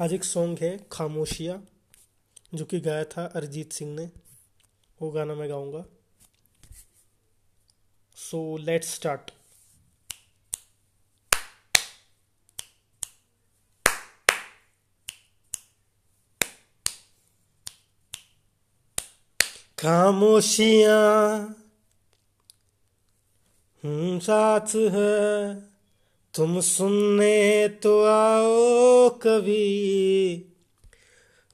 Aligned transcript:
आज 0.00 0.12
एक 0.12 0.24
सॉन्ग 0.24 0.58
है, 0.58 0.88
खामोशिया, 0.92 1.62
जो 2.54 2.64
कि 2.64 2.80
गाया 2.80 3.04
था 3.04 3.26
अरिजीत 3.26 3.72
सिंह 3.72 3.94
ने। 3.96 4.10
वो 5.02 5.10
गाना 5.10 5.34
मैं 5.34 5.48
गाऊँगा। 5.48 5.84
सो 8.16 8.56
लेट्स 8.56 8.94
स्टार्ट 8.94 9.30
खामोशियाँ 19.78 21.60
साथ 24.20 24.74
है। 24.76 25.73
तुम 26.34 26.60
सुनने 26.60 27.68
तो 27.68 28.04
आओ 28.04 29.08
कभी। 29.08 30.44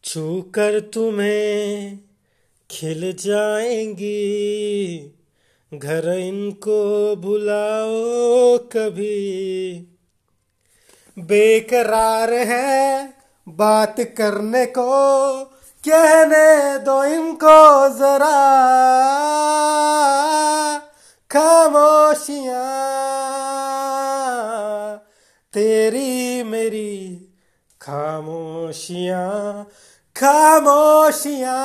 छू 0.05 0.43
कर 0.43 0.81
तुम्हें 0.81 1.99
खिल 2.71 3.13
जाएँगी। 3.13 4.19
घर 5.75 6.09
इनको 6.09 7.17
बुलाओ 7.17 8.59
कभी। 8.59 9.77
बेकरार 11.19 12.33
है 12.33 13.13
बात 13.49 13.97
करने 14.01 14.67
को, 14.67 14.91
कहने 15.89 16.79
दो 16.79 17.05
इनको 17.05 17.89
जरा। 17.99 18.47
खामोशियाँ 21.31 22.70
तेरी 25.53 26.43
मेरी 26.43 27.29
खामोशियाँ 27.81 29.65
खामोशियाँ। 30.17 31.61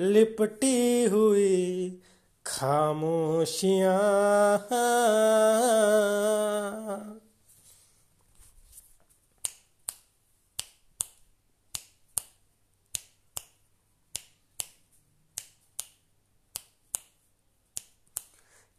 लिपटी 0.00 1.04
हुई 1.04 2.00
खामोशियाँ। 2.46 4.04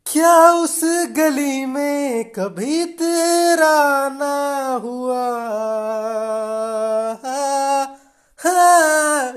क्या 0.06 0.52
उस 0.52 0.81
गली 1.17 1.66
में 1.66 2.31
कभी 2.31 2.86
तेरा 2.86 4.09
ना 4.09 4.73
हुआ? 4.84 5.25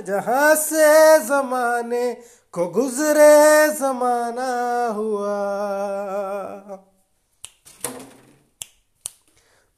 जहाँ 0.09 0.55
से 0.55 1.19
जमाने 1.19 2.13
को 2.53 2.67
गुजरे 2.67 3.69
जमाना 3.81 4.87
हुआ। 4.87 5.37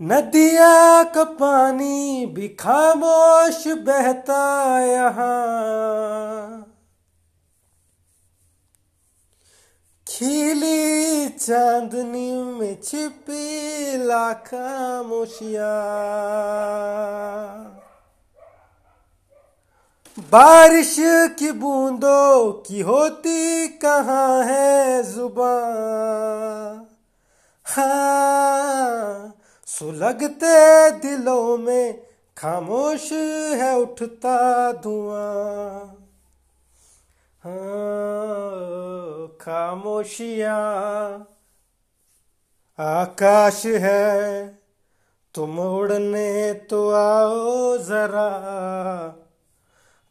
नदिया 0.00 1.02
का 1.04 1.22
पानी 1.38 2.26
भी 2.26 2.48
खामोश 2.60 3.64
बहता 3.86 4.42
यहाँ। 4.80 6.63
खिली 10.14 11.28
चांदनी 11.28 12.42
में 12.42 12.80
छिपी 12.82 13.96
लाखामोशिया 13.96 15.70
बारिश 20.18 20.96
की 21.38 21.52
बूंदों 21.52 22.52
की 22.52 22.80
होती 22.80 23.68
कहाँ 23.68 24.44
है 24.44 25.02
ज़ुबान? 25.02 26.86
हाँ 27.64 29.34
सुलगते 29.66 30.90
दिलों 30.90 31.58
में 31.58 32.02
खामोश 32.36 33.12
है 33.52 33.78
उठता 33.78 34.72
धुआँ। 34.72 36.03
खामोशियाँ। 39.40 40.58
आकाश 42.78 43.66
है, 43.66 44.48
तुम 45.34 45.58
उड़ने 45.58 46.54
तो 46.54 46.90
आओ 46.90 47.76
जरा। 47.78 48.30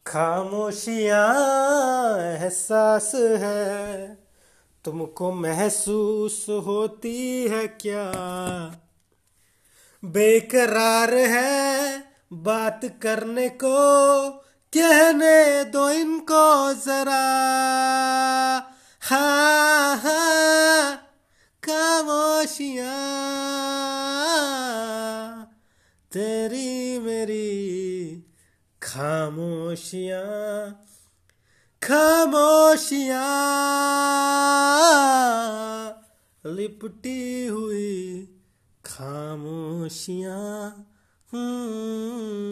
खामोशिया 0.07 1.33
एहसास 2.21 3.11
है, 3.15 4.15
तुमको 4.85 5.31
महसूस 5.31 6.45
होती 6.49 7.47
है 7.47 7.67
क्या? 7.67 8.11
बेकरार 10.05 11.13
है 11.13 12.03
बात 12.33 12.81
करने 13.01 13.49
को 13.49 13.73
कहने 14.77 15.63
दो 15.63 15.89
इनको 15.89 16.73
जरा। 16.73 17.23
हाँ 19.01 19.97
हाँ 19.97 20.95
खामोशियाँ। 21.63 22.93
तेरी 26.11 26.99
मेरी 26.99 27.53
खामोशियाँ। 28.83 30.69
खामोशियाँ। 31.83 33.21
लिपटी 36.45 37.45
हुई 37.47 38.27
खामोशियाँ। 38.85 40.69
हम्म। 41.33 42.43